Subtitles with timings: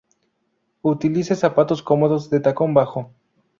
[0.81, 3.11] Utilice zapatos cómodos, de tacón bajo.